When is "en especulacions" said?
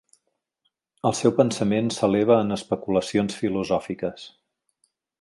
2.47-3.39